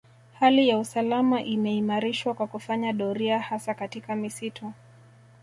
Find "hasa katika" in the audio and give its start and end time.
3.39-4.15